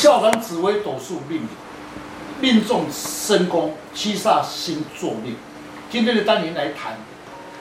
[0.00, 1.48] 校长紫微斗数命理，
[2.40, 5.36] 命中身宫七煞星坐命。
[5.90, 6.96] 今天的单元来谈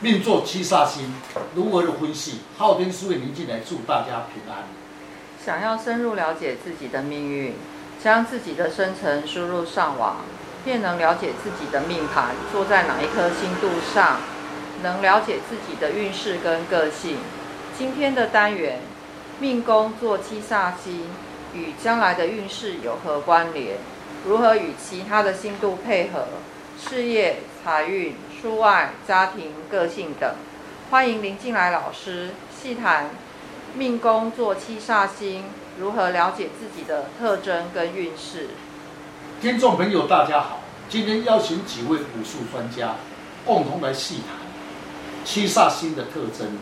[0.00, 1.12] 命坐七煞星
[1.54, 2.38] 如何的分析。
[2.56, 4.64] 昊天书院宁进来祝大家平安。
[5.44, 7.52] 想要深入了解自己的命运，
[8.02, 10.22] 将自己的生辰输入上网，
[10.64, 14.16] 便能了解自己的命盘坐在哪一颗星度上，
[14.82, 17.18] 能了解自己的运势跟个性。
[17.76, 18.80] 今天的单元，
[19.38, 21.04] 命宫坐七煞星
[21.54, 23.76] 与将来的运势有何关联？
[24.26, 26.26] 如何与其他的星度配合？
[26.80, 30.34] 事业、财运、出外、家庭、个性等，
[30.90, 33.10] 欢迎林进来老师细谈
[33.74, 35.44] 命宫坐七煞星
[35.78, 38.48] 如何了解自己的特征跟运势。
[39.40, 42.96] 听众朋友，大家好，今天邀请几位武术专家
[43.44, 44.36] 共同来细谈
[45.24, 46.58] 七煞星的特征。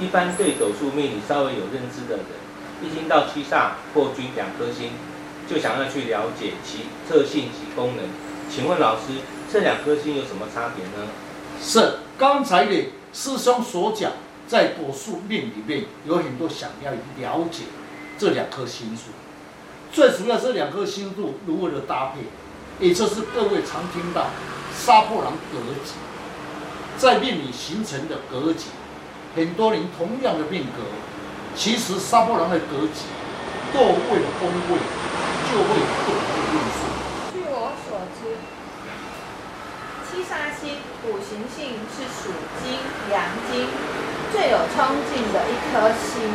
[0.00, 2.26] 一般对斗数命理稍微有认知的人，
[2.82, 4.90] 一听到七煞、破军两颗星，
[5.48, 8.04] 就想要去了解其特性及功能。
[8.50, 9.20] 请问老师，
[9.52, 11.08] 这两颗星有什么差别呢？
[11.62, 14.12] 是刚才的师兄所讲，
[14.48, 17.64] 在果树命里面有很多想要了解
[18.18, 19.10] 这两颗星数，
[19.92, 24.30] 最主要这两颗星数如何的搭配，也就是各位常听到
[24.74, 25.92] 杀破狼格局，
[26.96, 28.66] 在命里形成的格局。
[29.36, 30.82] 很多人同样的命格，
[31.56, 33.04] 其实沙破狼的格局，
[33.72, 34.78] 各位的宫位
[35.50, 36.78] 就会不同的运势。
[37.32, 38.38] 据我所知，
[40.08, 42.80] 七杀星五行性是属金、
[43.12, 43.20] 阳
[43.50, 43.68] 金，
[44.32, 46.32] 最有冲劲的一颗星，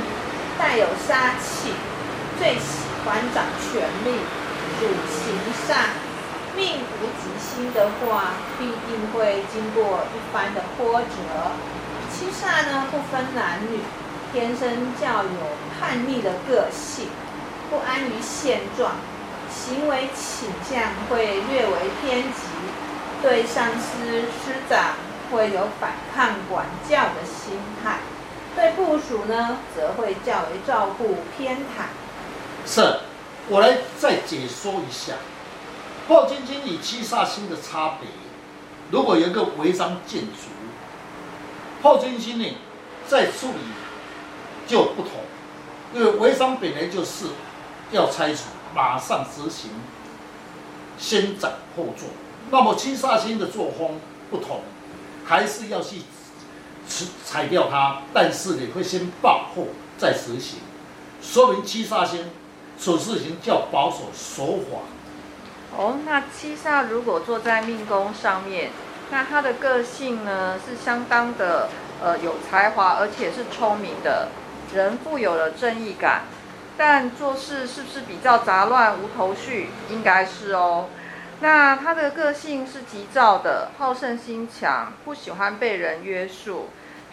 [0.59, 1.73] 带有杀气，
[2.37, 4.19] 最喜欢掌权力，
[4.79, 5.33] 主行
[5.67, 5.89] 善。
[6.55, 11.51] 命无吉星的话，必定会经过一番的波折。
[12.13, 13.79] 七煞呢，不分男女，
[14.35, 14.69] 天生
[15.01, 15.29] 较有
[15.79, 17.07] 叛逆的个性，
[17.69, 18.91] 不安于现状，
[19.49, 22.41] 行为倾向会略为偏激，
[23.21, 24.95] 对上司师长
[25.31, 27.99] 会有反抗管教的心态，
[28.57, 31.85] 对部属呢则会较为照顾偏袒。
[32.65, 32.99] 是，
[33.47, 35.13] 我来再解说一下
[36.09, 38.09] 破金星与七煞星的差别。
[38.91, 40.49] 如果有一个违章建筑。
[41.81, 42.57] 破军星呢，
[43.07, 43.59] 在处理
[44.67, 45.11] 就不同，
[45.93, 47.25] 因为违章本来就是
[47.91, 48.43] 要拆除，
[48.73, 49.71] 马上执行，
[50.97, 52.07] 先斩后奏。
[52.51, 53.99] 那么七煞星的作风
[54.29, 54.61] 不同，
[55.25, 56.01] 还是要去
[57.25, 59.67] 裁掉它，但是你会先报后
[59.97, 60.59] 再执行，
[61.21, 62.29] 说明七煞星
[62.79, 64.79] 处事情较保守守法。
[65.77, 68.71] 哦，那七煞如果坐在命宫上面？
[69.11, 71.69] 那他的个性呢，是相当的
[72.01, 74.29] 呃有才华，而且是聪明的
[74.75, 76.23] 人，富有了正义感，
[76.77, 79.69] 但做事是不是比较杂乱无头绪？
[79.89, 80.89] 应该是哦。
[81.39, 86.67] 那他的个性是急躁的，好胜心强，不喜欢被人约束，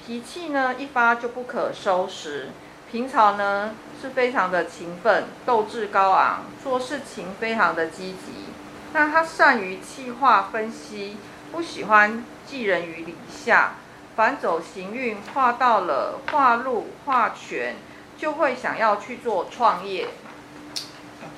[0.04, 2.48] 脾气呢一发就不可收拾。
[2.90, 3.70] 平常呢
[4.00, 8.52] 是非常的勤奋，斗志高昂，做事情非常的积极。
[8.92, 11.16] 那他善于企划分析。
[11.52, 13.74] 不喜欢寄人于篱下，
[14.14, 17.76] 凡走行运画到了化禄化权，
[18.18, 20.08] 就会想要去做创业。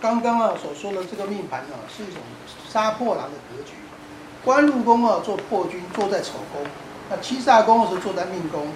[0.00, 2.16] 刚刚啊所说的这个命盘啊，是一种
[2.68, 3.72] 杀破狼的格局。
[4.44, 6.64] 官禄宫啊做破军，坐在丑宫；
[7.08, 8.66] 那七煞宫是坐在命宫。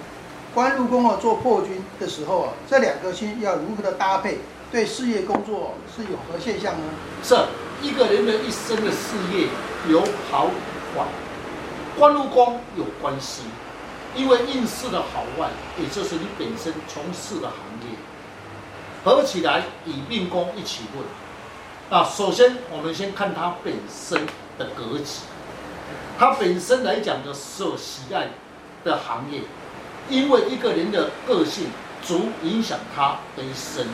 [0.53, 4.39] 官禄宫啊做破军的时候啊，这两颗星要如何的搭配，
[4.71, 6.83] 对事业工作是有何现象呢？
[7.21, 7.35] 是
[7.81, 9.47] 一个人的一生的事业
[9.89, 10.01] 有
[10.31, 10.45] 好
[10.95, 11.05] 坏。
[11.99, 13.43] 官禄宫有关系，
[14.15, 15.49] 因为运势的好坏，
[15.79, 17.95] 也就是你本身从事的行业，
[19.03, 21.05] 合起来以命宫一起论。
[21.89, 24.25] 那首先我们先看他本身
[24.57, 25.21] 的格局，
[26.17, 28.29] 他本身来讲的所喜爱
[28.83, 29.41] 的行业，
[30.09, 31.67] 因为一个人的个性
[32.03, 33.87] 足影响他的一生。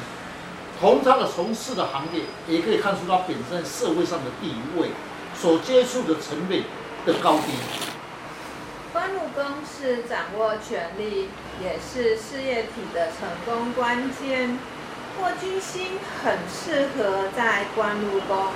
[0.77, 4.89] 从他的从事的行业，也可以看出他本身社会上的地位，
[5.33, 6.63] 所接触的层面
[7.05, 7.53] 的高低。
[8.95, 11.27] 官禄宫是掌握权力，
[11.61, 14.57] 也是事业体的成功关键。
[15.17, 18.53] 破军星很适合在官禄宫，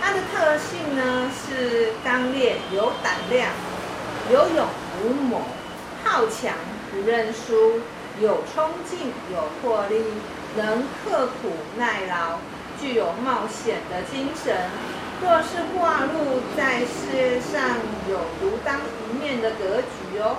[0.00, 3.50] 它的特性呢是刚烈、有胆量、
[4.30, 4.66] 有勇
[5.04, 5.42] 无谋、
[6.04, 6.54] 好强
[6.90, 7.82] 不认输、
[8.18, 10.02] 有冲劲、有魄力、
[10.56, 12.38] 能刻苦耐劳、
[12.80, 14.70] 具有冒险的精神。
[15.22, 17.78] 若是化禄在事业上
[18.10, 20.38] 有独当一面的格局哦。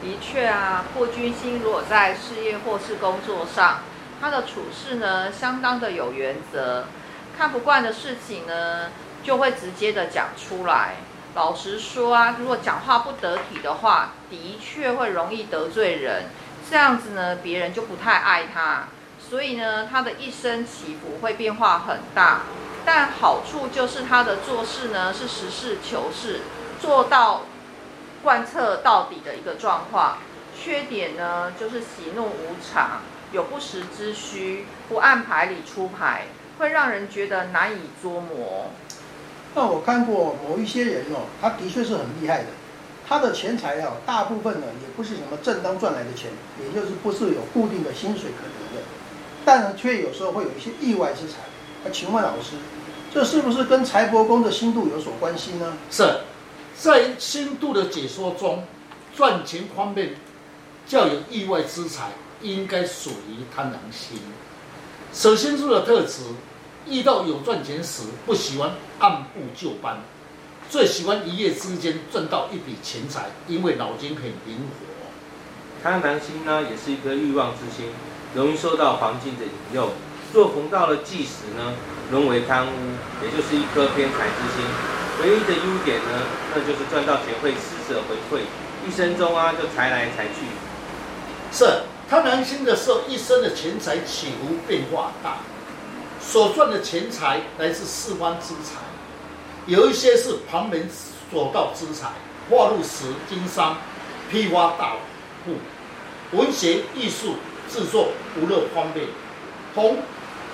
[0.00, 3.80] 的确啊，破军星如果在事业或是工作上
[4.20, 6.86] 他的处事呢相当的有原则，
[7.36, 8.90] 看不惯的事情呢
[9.24, 10.94] 就会直接的讲出来。
[11.34, 16.26] 老实说啊，如果讲话不得体的话，的确会容易得罪人，
[16.70, 18.84] 这样子呢别人就不太爱他。
[19.18, 22.42] 所以呢，他的一生起伏会变化很大。
[22.84, 26.40] 但好处就是他的做事呢是实事求是，
[26.80, 27.42] 做到
[28.22, 30.18] 贯彻到底的一个状况。
[30.60, 33.00] 缺点呢就是喜怒无常，
[33.32, 36.26] 有不时之需，不按牌理出牌，
[36.58, 38.70] 会让人觉得难以捉摸。
[39.54, 42.48] 那我看过某一些人哦，他的确是很厉害的，
[43.08, 46.30] 他的钱财啊，大部分呢也不是什么正当赚来的钱，
[46.60, 48.86] 也就是不是有固定的薪水可得的，
[49.44, 51.38] 但呢却有时候会有一些意外之财。
[51.84, 52.56] 那请问老师，
[53.12, 55.76] 这是不是跟财帛宫的星度有所关系呢？
[55.90, 56.20] 是，
[56.78, 58.64] 在星度的解说中，
[59.16, 60.14] 赚钱方面
[60.86, 64.18] 较有意外之财，应该属于贪婪心。
[65.12, 66.22] 首先说的特质，
[66.88, 68.70] 遇到有赚钱时，不喜欢
[69.00, 69.98] 按部就班，
[70.70, 75.82] 最喜欢一夜之间赚到一笔钱财，因为脑筋很灵活。
[75.82, 77.86] 贪婪心呢，也是一颗欲望之心，
[78.36, 79.90] 容易受到环境的引诱。
[80.32, 81.74] 若逢到了忌时呢，
[82.10, 82.70] 沦为贪污，
[83.22, 84.64] 也就是一颗偏财之心。
[85.20, 86.24] 唯一的优点呢，
[86.54, 88.40] 那就是赚到钱会施舍回馈，
[88.86, 90.46] 一生中啊就财来财去。
[91.52, 95.36] 是贪狼星的时候，一生的钱财起伏变化大，
[96.18, 98.80] 所赚的钱财来自四方之财，
[99.66, 100.88] 有一些是旁门
[101.30, 102.08] 所道之财，
[102.48, 103.76] 化入石经商、
[104.30, 104.94] 批发大
[105.44, 105.56] 户、
[106.32, 107.36] 文学艺术
[107.70, 108.08] 制作、
[108.40, 109.06] 娱乐方面，
[109.74, 109.98] 同。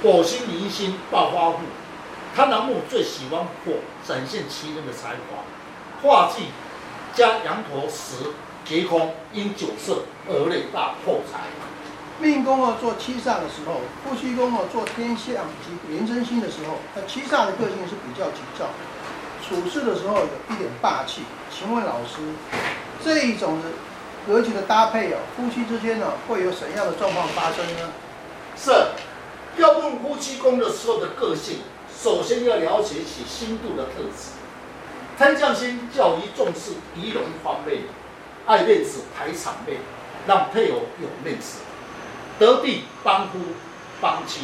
[0.01, 1.59] 火星、铃星、暴发户，
[2.37, 3.73] 贪狼木最喜欢火，
[4.07, 5.43] 展现其人的才华。
[6.01, 6.45] 化忌
[7.13, 8.31] 加羊驼时
[8.65, 11.41] 劫空，因酒色而累大破财。
[12.21, 18.67] 命宫哦做七煞的时候，夫妻宫哦做天象及廉贞星的时候，那七煞的个性是比较急躁，
[19.43, 21.23] 处事的时候有一点霸气。
[21.51, 22.23] 请问老师，
[23.05, 23.69] 这一种的
[24.29, 27.91] 格局的搭配哦，夫妻之间呢会有怎样的状况发生呢？
[28.57, 28.71] 是。
[29.59, 31.59] 要问夫妻宫的时候的个性，
[32.01, 34.31] 首先要了解其星度的特质。
[35.19, 37.83] 贪将星较于重视仪容方面，
[38.47, 39.79] 爱面子、排场面，
[40.29, 41.59] 让配偶有面子。
[42.39, 43.39] 得地帮夫
[44.01, 44.43] 帮妻，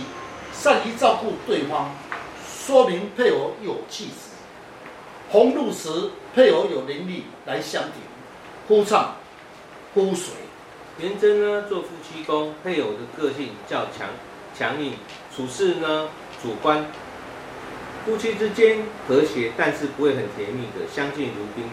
[0.52, 1.92] 善于照顾对方，
[2.44, 4.34] 说明配偶有气质。
[5.30, 7.92] 红露时，配偶有能力来相挺，
[8.66, 9.14] 夫唱
[9.94, 10.34] 妇随。
[10.98, 14.08] 元贞呢，做夫妻宫，配偶的个性较强。
[14.56, 14.94] 强硬，
[15.34, 16.08] 处事呢
[16.40, 16.86] 主观，
[18.06, 21.64] 夫妻之间和谐，但是不会很甜蜜的，相敬如宾。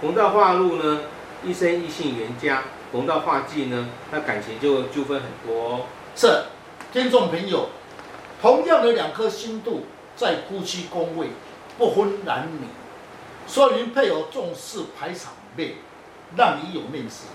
[0.00, 1.02] 逢到化禄呢，
[1.44, 5.80] 一生异性缘佳；逢到化忌呢，那感情就纠纷很多哦。
[6.16, 6.44] 是，
[6.92, 7.68] 听众朋友，
[8.40, 9.86] 同样的两颗星度
[10.16, 11.28] 在夫妻宫位，
[11.76, 12.66] 不分男女，
[13.46, 15.74] 说明配偶重视排场面，
[16.36, 17.26] 让你有面子，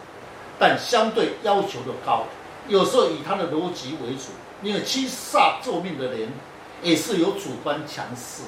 [0.57, 2.23] 但相对要求的高，
[2.67, 4.31] 有时候以他的逻辑为主。
[4.61, 6.29] 因为七煞做命的人
[6.81, 8.43] 也是有主观强势，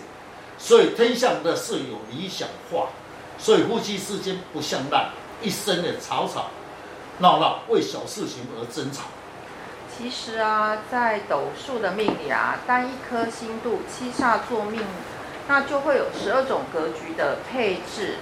[0.57, 2.89] 所以天象的是有理想化，
[3.38, 5.11] 所以夫妻之间不像烂，
[5.41, 6.47] 一生的吵吵
[7.19, 9.03] 闹闹，为小事情而争吵。
[9.97, 14.81] 其实啊，在斗数的命里啊，单一颗星度七煞做命，
[15.47, 18.16] 那就会有十二种格局的配置。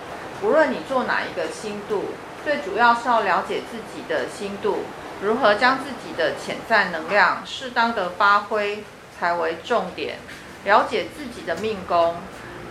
[0.43, 2.05] 无论你做哪一个星度，
[2.43, 4.79] 最主要是要了解自己的星度。
[5.21, 8.83] 如何将自己的潜在能量适当的发挥
[9.19, 10.19] 才为重点。
[10.65, 12.17] 了解自己的命宫，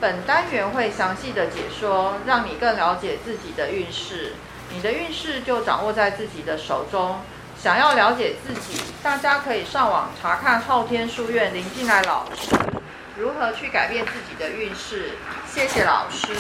[0.01, 4.35] 本单元会详细的解说，让你更了解自己的运势。
[4.73, 7.21] 你的运势就掌握在自己的手中。
[7.59, 12.55] 想要了解自己，大家可以上网查看昊天书院林进来老师
[13.17, 15.13] 如何去改变自己的运势。
[15.49, 16.37] 谢谢老师。